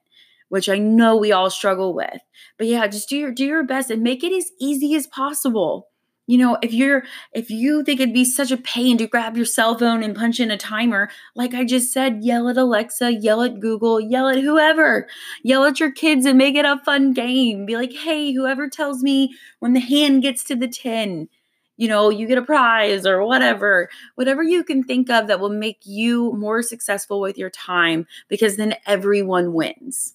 which 0.49 0.69
I 0.69 0.79
know 0.79 1.17
we 1.17 1.33
all 1.33 1.51
struggle 1.51 1.95
with. 1.95 2.21
But 2.59 2.69
yeah, 2.69 2.87
just 2.87 3.09
do 3.09 3.17
your 3.17 3.33
do 3.33 3.45
your 3.45 3.65
best 3.65 3.91
and 3.91 4.03
make 4.03 4.23
it 4.23 4.33
as 4.33 4.51
easy 4.61 4.95
as 4.95 5.07
possible 5.09 5.89
you 6.31 6.39
know 6.39 6.57
if 6.63 6.73
you're 6.73 7.03
if 7.33 7.51
you 7.51 7.83
think 7.83 7.99
it'd 7.99 8.15
be 8.15 8.25
such 8.25 8.53
a 8.53 8.57
pain 8.57 8.97
to 8.97 9.09
grab 9.09 9.37
your 9.37 9.45
cell 9.45 9.77
phone 9.77 10.03
and 10.05 10.15
punch 10.15 10.39
in 10.39 10.51
a 10.51 10.57
timer 10.57 11.11
like 11.35 11.55
i 11.55 11.65
just 11.65 11.93
said 11.93 12.23
yell 12.23 12.49
at 12.49 12.57
alexa 12.57 13.13
yell 13.13 13.43
at 13.43 13.59
google 13.59 14.01
yell 14.01 14.29
at 14.29 14.39
whoever. 14.39 15.09
Yell 15.43 15.65
at 15.65 15.81
your 15.81 15.91
kids 15.91 16.25
and 16.27 16.39
make 16.39 16.55
it 16.55 16.65
a 16.65 16.81
fun 16.85 17.13
game. 17.13 17.67
Be 17.67 17.77
like 17.77 17.93
hey 17.93 18.33
whoever 18.33 18.69
tells 18.69 19.03
me 19.03 19.35
when 19.59 19.73
the 19.73 19.81
hand 19.81 20.23
gets 20.23 20.45
to 20.45 20.55
the 20.57 20.69
10 20.69 21.29
you 21.77 21.89
know 21.89 22.11
you 22.11 22.27
get 22.27 22.39
a 22.39 22.43
prize 22.43 23.07
or 23.07 23.25
whatever. 23.25 23.89
Whatever 24.15 24.43
you 24.43 24.63
can 24.63 24.85
think 24.85 25.11
of 25.11 25.27
that 25.27 25.41
will 25.41 25.49
make 25.49 25.81
you 25.85 26.33
more 26.35 26.63
successful 26.63 27.21
with 27.21 27.39
your 27.39 27.51
time 27.51 28.07
because 28.29 28.57
then 28.57 28.77
everyone 28.87 29.53
wins. 29.53 30.15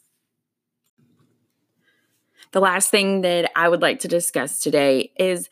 The 2.51 2.61
last 2.61 2.89
thing 2.89 3.21
that 3.21 3.51
I 3.55 3.67
would 3.67 3.81
like 3.81 3.99
to 3.99 4.07
discuss 4.07 4.59
today 4.59 5.11
is 5.17 5.49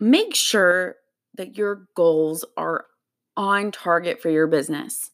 make 0.00 0.34
sure 0.34 0.96
that 1.36 1.56
your 1.56 1.86
goals 1.94 2.44
are 2.56 2.86
on 3.36 3.70
target 3.70 4.20
for 4.20 4.30
your 4.30 4.46
business. 4.46 5.10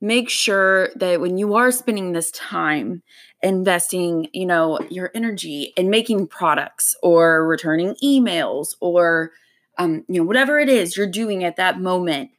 Make 0.00 0.28
sure 0.28 0.90
that 0.96 1.20
when 1.20 1.38
you 1.38 1.54
are 1.54 1.70
spending 1.70 2.12
this 2.12 2.30
time 2.32 3.02
investing, 3.42 4.28
you 4.32 4.44
know, 4.44 4.78
your 4.90 5.10
energy 5.14 5.72
in 5.76 5.88
making 5.88 6.26
products 6.26 6.94
or 7.02 7.46
returning 7.46 7.94
emails 8.02 8.74
or 8.80 9.30
um, 9.78 10.04
you 10.08 10.20
know, 10.20 10.24
whatever 10.24 10.58
it 10.58 10.68
is 10.68 10.96
you're 10.96 11.06
doing 11.06 11.42
at 11.42 11.56
that 11.56 11.80
moment, 11.80 12.30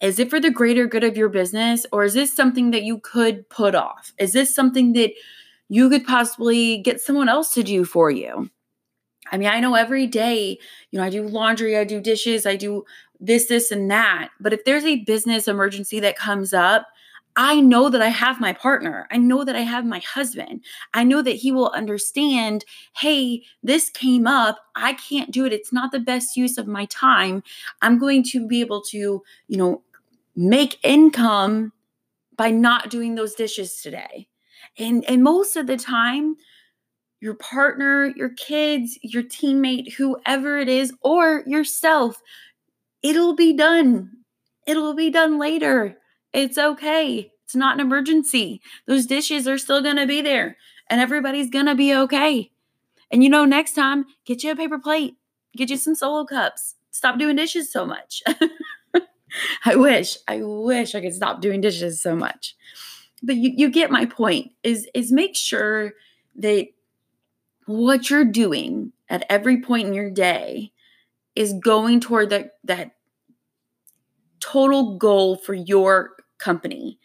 is 0.00 0.18
it 0.18 0.30
for 0.30 0.40
the 0.40 0.50
greater 0.50 0.86
good 0.86 1.04
of 1.04 1.16
your 1.16 1.28
business 1.28 1.84
or 1.92 2.04
is 2.04 2.14
this 2.14 2.32
something 2.32 2.70
that 2.70 2.84
you 2.84 2.98
could 2.98 3.48
put 3.50 3.74
off? 3.74 4.12
Is 4.18 4.32
this 4.32 4.54
something 4.54 4.92
that 4.94 5.12
you 5.68 5.90
could 5.90 6.06
possibly 6.06 6.78
get 6.78 7.00
someone 7.00 7.28
else 7.28 7.52
to 7.54 7.62
do 7.62 7.84
for 7.84 8.10
you? 8.10 8.50
I 9.30 9.38
mean, 9.38 9.48
I 9.48 9.60
know 9.60 9.74
every 9.74 10.06
day, 10.06 10.58
you 10.90 10.98
know, 10.98 11.04
I 11.04 11.10
do 11.10 11.26
laundry, 11.26 11.76
I 11.76 11.84
do 11.84 12.00
dishes, 12.00 12.46
I 12.46 12.56
do 12.56 12.84
this, 13.20 13.46
this, 13.46 13.70
and 13.70 13.90
that. 13.90 14.30
But 14.40 14.52
if 14.52 14.64
there's 14.64 14.84
a 14.84 15.04
business 15.04 15.48
emergency 15.48 16.00
that 16.00 16.16
comes 16.16 16.52
up, 16.52 16.86
I 17.36 17.60
know 17.60 17.88
that 17.88 18.02
I 18.02 18.08
have 18.08 18.40
my 18.40 18.52
partner. 18.52 19.06
I 19.10 19.16
know 19.16 19.44
that 19.44 19.54
I 19.54 19.60
have 19.60 19.86
my 19.86 20.00
husband. 20.00 20.62
I 20.94 21.04
know 21.04 21.22
that 21.22 21.36
he 21.36 21.52
will 21.52 21.70
understand 21.70 22.64
hey, 22.96 23.44
this 23.62 23.88
came 23.88 24.26
up. 24.26 24.58
I 24.74 24.94
can't 24.94 25.30
do 25.30 25.46
it. 25.46 25.52
It's 25.52 25.72
not 25.72 25.92
the 25.92 26.00
best 26.00 26.36
use 26.36 26.58
of 26.58 26.66
my 26.66 26.86
time. 26.86 27.42
I'm 27.82 27.98
going 27.98 28.24
to 28.24 28.46
be 28.46 28.60
able 28.60 28.82
to, 28.90 29.22
you 29.48 29.56
know, 29.56 29.82
make 30.34 30.78
income 30.82 31.72
by 32.36 32.50
not 32.50 32.90
doing 32.90 33.14
those 33.14 33.34
dishes 33.34 33.80
today. 33.80 34.26
And, 34.78 35.04
and 35.08 35.22
most 35.22 35.56
of 35.56 35.66
the 35.66 35.76
time, 35.76 36.36
your 37.20 37.34
partner, 37.34 38.12
your 38.16 38.30
kids, 38.30 38.98
your 39.02 39.22
teammate, 39.22 39.92
whoever 39.92 40.58
it 40.58 40.68
is, 40.68 40.92
or 41.02 41.44
yourself. 41.46 42.20
It'll 43.02 43.34
be 43.34 43.52
done. 43.52 44.10
It'll 44.66 44.94
be 44.94 45.10
done 45.10 45.38
later. 45.38 45.96
It's 46.32 46.58
okay. 46.58 47.30
It's 47.44 47.54
not 47.54 47.74
an 47.74 47.80
emergency. 47.80 48.60
Those 48.86 49.06
dishes 49.06 49.48
are 49.48 49.58
still 49.58 49.82
going 49.82 49.96
to 49.96 50.06
be 50.06 50.22
there 50.22 50.56
and 50.88 51.00
everybody's 51.00 51.50
going 51.50 51.66
to 51.66 51.74
be 51.74 51.94
okay. 51.94 52.50
And 53.10 53.22
you 53.22 53.28
know, 53.28 53.44
next 53.44 53.74
time, 53.74 54.04
get 54.24 54.42
you 54.42 54.52
a 54.52 54.56
paper 54.56 54.78
plate, 54.78 55.16
get 55.56 55.70
you 55.70 55.76
some 55.76 55.94
solo 55.94 56.24
cups. 56.24 56.76
Stop 56.90 57.18
doing 57.18 57.36
dishes 57.36 57.72
so 57.72 57.86
much. 57.86 58.22
I 59.64 59.76
wish, 59.76 60.16
I 60.28 60.40
wish 60.42 60.94
I 60.94 61.00
could 61.00 61.14
stop 61.14 61.40
doing 61.40 61.60
dishes 61.60 62.02
so 62.02 62.16
much. 62.16 62.56
But 63.22 63.36
you, 63.36 63.52
you 63.54 63.70
get 63.70 63.90
my 63.90 64.06
point 64.06 64.52
is 64.62 64.88
is 64.94 65.12
make 65.12 65.36
sure 65.36 65.92
that 66.36 66.68
what 67.66 68.10
you're 68.10 68.24
doing 68.24 68.92
at 69.08 69.24
every 69.28 69.60
point 69.60 69.88
in 69.88 69.94
your 69.94 70.10
day 70.10 70.72
is 71.34 71.52
going 71.54 72.00
toward 72.00 72.30
that 72.30 72.54
that 72.64 72.92
total 74.40 74.96
goal 74.96 75.36
for 75.36 75.54
your 75.54 76.16
company. 76.38 76.98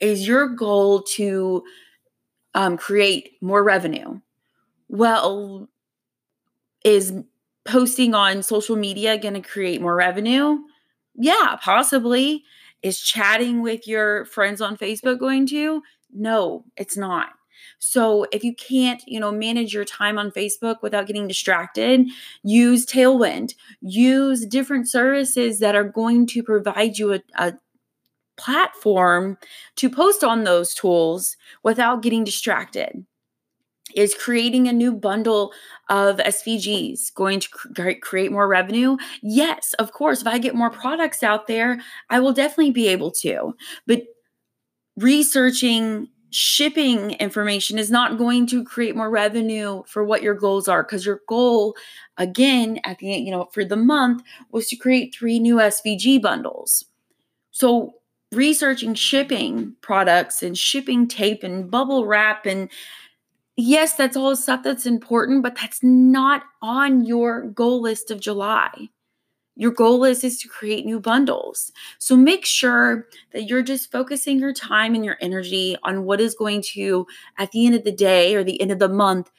Is 0.00 0.26
your 0.26 0.48
goal 0.48 1.02
to 1.14 1.64
um, 2.54 2.76
create 2.76 3.32
more 3.40 3.62
revenue? 3.62 4.20
Well 4.88 5.68
is 6.84 7.12
posting 7.64 8.14
on 8.14 8.42
social 8.42 8.76
media 8.76 9.18
going 9.18 9.34
to 9.34 9.40
create 9.40 9.80
more 9.80 9.96
revenue? 9.96 10.58
Yeah 11.14 11.56
possibly. 11.60 12.44
Is 12.82 13.00
chatting 13.00 13.62
with 13.62 13.88
your 13.88 14.26
friends 14.26 14.60
on 14.60 14.76
facebook 14.76 15.18
going 15.18 15.46
to? 15.48 15.82
No 16.12 16.64
it's 16.76 16.96
not 16.96 17.30
so 17.78 18.26
if 18.32 18.42
you 18.44 18.54
can't, 18.54 19.02
you 19.06 19.20
know, 19.20 19.30
manage 19.30 19.72
your 19.74 19.84
time 19.84 20.18
on 20.18 20.30
Facebook 20.30 20.76
without 20.82 21.06
getting 21.06 21.28
distracted, 21.28 22.06
use 22.42 22.86
Tailwind. 22.86 23.54
Use 23.80 24.46
different 24.46 24.88
services 24.88 25.58
that 25.60 25.74
are 25.74 25.84
going 25.84 26.26
to 26.28 26.42
provide 26.42 26.98
you 26.98 27.14
a, 27.14 27.22
a 27.36 27.54
platform 28.36 29.38
to 29.76 29.90
post 29.90 30.22
on 30.22 30.44
those 30.44 30.74
tools 30.74 31.36
without 31.62 32.02
getting 32.02 32.24
distracted. 32.24 33.04
Is 33.94 34.14
creating 34.14 34.68
a 34.68 34.72
new 34.72 34.92
bundle 34.92 35.52
of 35.88 36.16
SVGs 36.16 37.14
going 37.14 37.40
to 37.40 37.48
cr- 37.48 37.92
create 38.02 38.32
more 38.32 38.48
revenue? 38.48 38.96
Yes, 39.22 39.74
of 39.78 39.92
course. 39.92 40.20
If 40.20 40.26
I 40.26 40.38
get 40.38 40.54
more 40.54 40.70
products 40.70 41.22
out 41.22 41.46
there, 41.46 41.80
I 42.10 42.20
will 42.20 42.32
definitely 42.32 42.72
be 42.72 42.88
able 42.88 43.10
to. 43.12 43.54
But 43.86 44.02
researching 44.96 46.08
shipping 46.30 47.12
information 47.12 47.78
is 47.78 47.90
not 47.90 48.18
going 48.18 48.46
to 48.48 48.64
create 48.64 48.96
more 48.96 49.10
revenue 49.10 49.82
for 49.86 50.04
what 50.04 50.22
your 50.22 50.34
goals 50.34 50.68
are 50.68 50.82
because 50.82 51.06
your 51.06 51.20
goal 51.28 51.76
again 52.16 52.80
at 52.84 52.98
the 52.98 53.14
end, 53.14 53.24
you 53.24 53.30
know 53.30 53.48
for 53.52 53.64
the 53.64 53.76
month 53.76 54.22
was 54.50 54.68
to 54.68 54.76
create 54.76 55.14
three 55.14 55.38
new 55.38 55.56
SVG 55.56 56.20
bundles. 56.20 56.84
So 57.50 57.94
researching 58.32 58.94
shipping 58.94 59.74
products 59.80 60.42
and 60.42 60.58
shipping 60.58 61.06
tape 61.06 61.42
and 61.42 61.70
bubble 61.70 62.06
wrap 62.06 62.44
and 62.44 62.68
yes 63.56 63.94
that's 63.94 64.16
all 64.16 64.34
stuff 64.34 64.64
that's 64.64 64.84
important 64.84 65.42
but 65.42 65.54
that's 65.54 65.82
not 65.82 66.42
on 66.60 67.04
your 67.04 67.42
goal 67.48 67.80
list 67.80 68.10
of 68.10 68.20
July. 68.20 68.88
Your 69.56 69.70
goal 69.70 70.04
is, 70.04 70.22
is 70.22 70.38
to 70.40 70.48
create 70.48 70.84
new 70.84 71.00
bundles. 71.00 71.72
So 71.98 72.14
make 72.16 72.44
sure 72.44 73.08
that 73.32 73.44
you're 73.44 73.62
just 73.62 73.90
focusing 73.90 74.38
your 74.38 74.52
time 74.52 74.94
and 74.94 75.04
your 75.04 75.16
energy 75.20 75.76
on 75.82 76.04
what 76.04 76.20
is 76.20 76.34
going 76.34 76.62
to, 76.74 77.06
at 77.38 77.50
the 77.52 77.66
end 77.66 77.74
of 77.74 77.84
the 77.84 77.92
day 77.92 78.34
or 78.34 78.44
the 78.44 78.60
end 78.60 78.70
of 78.70 78.78
the 78.78 78.88
month, 78.88 79.30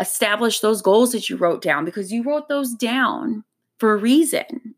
establish 0.00 0.60
those 0.60 0.82
goals 0.82 1.12
that 1.12 1.28
you 1.28 1.36
wrote 1.36 1.62
down 1.62 1.84
because 1.84 2.10
you 2.10 2.22
wrote 2.22 2.48
those 2.48 2.74
down 2.74 3.44
for 3.78 3.92
a 3.92 3.98
reason. 3.98 4.74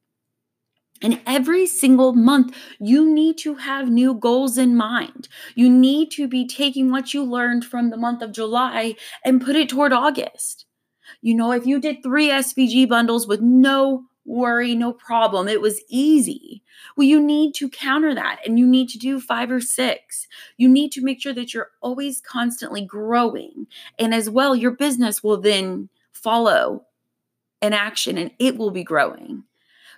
And 1.03 1.21
every 1.27 1.67
single 1.67 2.15
month, 2.15 2.57
you 2.81 3.09
need 3.09 3.39
to 3.39 3.55
have 3.55 3.89
new 3.89 4.15
goals 4.15 4.57
in 4.57 4.77
mind. 4.77 5.29
You 5.55 5.69
need 5.69 6.11
to 6.13 6.27
be 6.27 6.47
taking 6.47 6.91
what 6.91 7.13
you 7.13 7.23
learned 7.23 7.65
from 7.65 7.91
the 7.91 7.99
month 7.99 8.23
of 8.23 8.33
July 8.33 8.97
and 9.25 9.45
put 9.45 9.57
it 9.57 9.69
toward 9.69 9.93
August. 9.93 10.65
You 11.21 11.35
know, 11.35 11.53
if 11.53 11.67
you 11.67 11.81
did 11.81 12.03
three 12.03 12.31
SVG 12.31 12.89
bundles 12.89 13.29
with 13.29 13.41
no 13.41 14.05
worry, 14.27 14.75
no 14.75 14.93
problem. 14.93 15.49
It 15.49 15.61
was 15.61 15.81
easy. 15.89 16.63
Well, 16.97 17.07
you 17.07 17.21
need 17.21 17.55
to 17.55 17.69
counter 17.69 18.15
that 18.15 18.41
and 18.45 18.59
you 18.59 18.67
need 18.67 18.89
to 18.91 18.99
do 18.99 19.21
five 19.21 19.51
or 19.51 19.61
six. 19.61 20.27
You 20.57 20.69
need 20.69 20.93
to 20.93 21.03
make 21.03 21.23
sure 21.23 21.33
that 21.33 21.55
you're 21.55 21.71
always 21.81 22.21
constantly 22.21 22.85
growing. 22.85 23.67
And 23.99 24.15
as 24.15 24.29
well, 24.29 24.55
your 24.55 24.73
business 24.73 25.23
will 25.23 25.41
then 25.41 25.89
follow 26.13 26.85
an 27.63 27.73
action 27.73 28.19
and 28.19 28.31
it 28.39 28.57
will 28.57 28.71
be 28.71 28.85
growing. 28.85 29.45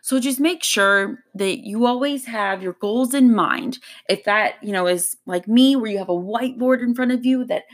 So 0.01 0.21
just 0.21 0.39
make 0.39 0.63
sure 0.63 1.25
that 1.35 1.67
you 1.67 1.87
always 1.87 2.27
have 2.27 2.63
your 2.63 2.75
goals 2.75 3.15
in 3.15 3.35
mind. 3.35 3.79
If 4.09 4.25
that, 4.25 4.55
you 4.63 4.73
know, 4.73 4.87
is 4.87 5.17
like 5.27 5.49
me, 5.49 5.75
where 5.75 5.91
you 5.91 5.99
have 5.99 6.09
a 6.09 6.13
whiteboard 6.13 6.83
in 6.83 6.95
front 6.95 7.11
of 7.11 7.27
you 7.27 7.45
that 7.47 7.65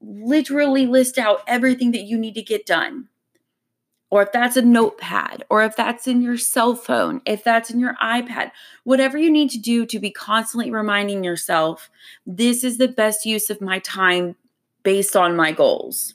literally 0.00 0.86
list 0.86 1.18
out 1.18 1.42
everything 1.46 1.92
that 1.92 2.02
you 2.02 2.18
need 2.18 2.34
to 2.34 2.42
get 2.42 2.66
done 2.66 3.08
or 4.12 4.20
if 4.20 4.30
that's 4.30 4.58
a 4.58 4.62
notepad, 4.62 5.42
or 5.48 5.64
if 5.64 5.74
that's 5.74 6.06
in 6.06 6.20
your 6.20 6.36
cell 6.36 6.74
phone, 6.74 7.22
if 7.24 7.42
that's 7.42 7.70
in 7.70 7.80
your 7.80 7.94
iPad, 8.02 8.50
whatever 8.84 9.16
you 9.16 9.30
need 9.30 9.48
to 9.48 9.58
do 9.58 9.86
to 9.86 9.98
be 9.98 10.10
constantly 10.10 10.70
reminding 10.70 11.24
yourself, 11.24 11.88
this 12.26 12.62
is 12.62 12.76
the 12.76 12.88
best 12.88 13.24
use 13.24 13.48
of 13.48 13.62
my 13.62 13.78
time 13.78 14.36
based 14.82 15.16
on 15.16 15.34
my 15.34 15.50
goals. 15.50 16.12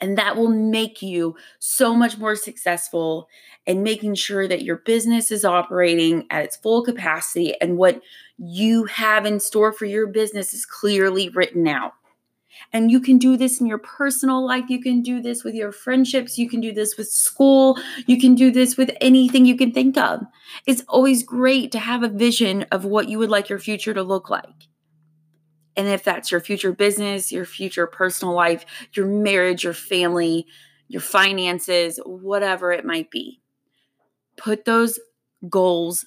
And 0.00 0.16
that 0.16 0.38
will 0.38 0.48
make 0.48 1.02
you 1.02 1.36
so 1.58 1.94
much 1.94 2.16
more 2.16 2.36
successful 2.36 3.28
in 3.66 3.82
making 3.82 4.14
sure 4.14 4.48
that 4.48 4.62
your 4.62 4.76
business 4.76 5.30
is 5.30 5.44
operating 5.44 6.24
at 6.30 6.46
its 6.46 6.56
full 6.56 6.82
capacity 6.82 7.54
and 7.60 7.76
what 7.76 8.00
you 8.38 8.84
have 8.84 9.26
in 9.26 9.40
store 9.40 9.74
for 9.74 9.84
your 9.84 10.06
business 10.06 10.54
is 10.54 10.64
clearly 10.64 11.28
written 11.28 11.68
out. 11.68 11.92
And 12.72 12.90
you 12.90 13.00
can 13.00 13.18
do 13.18 13.36
this 13.36 13.60
in 13.60 13.66
your 13.66 13.78
personal 13.78 14.44
life. 14.44 14.64
You 14.68 14.80
can 14.80 15.02
do 15.02 15.20
this 15.20 15.44
with 15.44 15.54
your 15.54 15.72
friendships. 15.72 16.38
You 16.38 16.48
can 16.48 16.60
do 16.60 16.72
this 16.72 16.96
with 16.96 17.08
school. 17.08 17.78
You 18.06 18.20
can 18.20 18.34
do 18.34 18.50
this 18.50 18.76
with 18.76 18.90
anything 19.00 19.44
you 19.44 19.56
can 19.56 19.72
think 19.72 19.96
of. 19.96 20.22
It's 20.66 20.82
always 20.88 21.22
great 21.22 21.72
to 21.72 21.78
have 21.78 22.02
a 22.02 22.08
vision 22.08 22.64
of 22.72 22.84
what 22.84 23.08
you 23.08 23.18
would 23.18 23.30
like 23.30 23.48
your 23.48 23.58
future 23.58 23.94
to 23.94 24.02
look 24.02 24.30
like. 24.30 24.68
And 25.76 25.86
if 25.86 26.02
that's 26.02 26.32
your 26.32 26.40
future 26.40 26.72
business, 26.72 27.30
your 27.30 27.44
future 27.44 27.86
personal 27.86 28.34
life, 28.34 28.64
your 28.94 29.06
marriage, 29.06 29.62
your 29.62 29.74
family, 29.74 30.46
your 30.88 31.00
finances, 31.00 32.00
whatever 32.04 32.72
it 32.72 32.84
might 32.84 33.10
be, 33.10 33.40
put 34.36 34.64
those 34.64 34.98
goals 35.48 36.04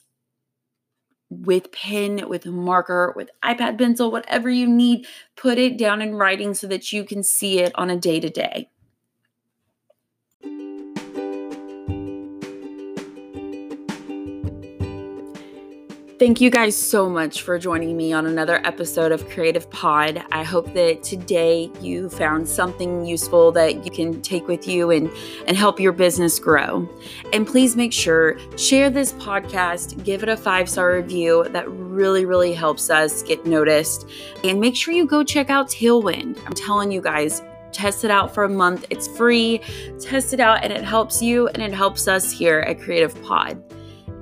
with 1.32 1.72
pen, 1.72 2.28
with 2.28 2.46
marker, 2.46 3.14
with 3.16 3.32
iPad 3.44 3.78
pencil, 3.78 4.12
whatever 4.12 4.50
you 4.50 4.68
need, 4.68 5.08
put 5.36 5.58
it 5.58 5.78
down 5.78 6.02
in 6.02 6.16
writing 6.16 6.54
so 6.54 6.68
that 6.68 6.92
you 6.92 7.06
can 7.06 7.24
see 7.24 7.60
it 7.60 7.72
on 7.76 7.90
a 7.90 7.96
day 7.96 8.20
to 8.20 8.30
day. 8.30 8.70
Thank 16.22 16.40
you 16.40 16.52
guys 16.52 16.76
so 16.76 17.10
much 17.10 17.42
for 17.42 17.58
joining 17.58 17.98
me 17.98 18.14
on 18.14 18.28
another 18.28 18.62
episode 18.64 19.12
of 19.12 19.28
Creative 19.28 19.68
Pod. 19.72 20.24
I 20.32 20.44
hope 20.44 20.72
that 20.76 21.02
today 21.02 21.72
you 21.82 22.12
found 22.12 22.48
something 22.48 23.04
useful 23.04 23.52
that 23.54 23.84
you 23.84 23.90
can 23.90 24.22
take 24.22 24.48
with 24.48 24.68
you 24.68 24.92
and, 24.92 25.10
and 25.48 25.58
help 25.58 25.80
your 25.80 25.92
business 25.92 26.38
grow. 26.38 26.88
And 27.34 27.48
please 27.48 27.76
make 27.76 27.92
sure, 27.92 28.38
share 28.56 28.92
this 28.92 29.14
podcast, 29.14 30.04
give 30.04 30.22
it 30.22 30.30
a 30.30 30.38
five 30.38 30.70
star 30.70 30.94
review. 30.94 31.48
That 31.50 31.68
really, 31.68 32.26
really 32.26 32.54
helps 32.54 32.92
us 32.92 33.24
get 33.24 33.48
noticed. 33.48 34.08
And 34.44 34.60
make 34.60 34.76
sure 34.76 34.94
you 34.94 35.08
go 35.08 35.24
check 35.24 35.50
out 35.50 35.70
Tailwind. 35.70 36.38
I'm 36.46 36.54
telling 36.54 36.92
you 36.92 37.02
guys, 37.02 37.42
test 37.72 38.04
it 38.04 38.12
out 38.12 38.32
for 38.32 38.44
a 38.44 38.50
month. 38.50 38.86
It's 38.92 39.08
free. 39.08 39.60
Test 40.00 40.36
it 40.36 40.40
out 40.40 40.64
and 40.64 40.72
it 40.72 40.84
helps 40.84 41.20
you 41.20 41.48
and 41.48 41.64
it 41.64 41.74
helps 41.74 42.08
us 42.08 42.32
here 42.32 42.60
at 42.60 42.80
Creative 42.80 43.20
Pod. 43.24 43.60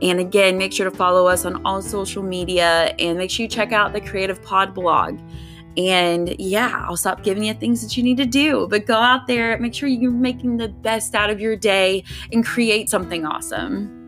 And 0.01 0.19
again, 0.19 0.57
make 0.57 0.71
sure 0.73 0.89
to 0.89 0.95
follow 0.95 1.27
us 1.27 1.45
on 1.45 1.65
all 1.65 1.81
social 1.81 2.23
media 2.23 2.95
and 2.99 3.17
make 3.17 3.29
sure 3.29 3.43
you 3.43 3.49
check 3.49 3.71
out 3.71 3.93
the 3.93 4.01
Creative 4.01 4.41
Pod 4.41 4.73
blog. 4.73 5.19
And 5.77 6.35
yeah, 6.39 6.85
I'll 6.87 6.97
stop 6.97 7.23
giving 7.23 7.43
you 7.43 7.53
things 7.53 7.81
that 7.81 7.95
you 7.95 8.03
need 8.03 8.17
to 8.17 8.25
do, 8.25 8.67
but 8.69 8.85
go 8.85 8.95
out 8.95 9.27
there, 9.27 9.57
make 9.59 9.73
sure 9.73 9.87
you're 9.87 10.11
making 10.11 10.57
the 10.57 10.69
best 10.69 11.15
out 11.15 11.29
of 11.29 11.39
your 11.39 11.55
day 11.55 12.03
and 12.31 12.45
create 12.45 12.89
something 12.89 13.25
awesome. 13.25 13.98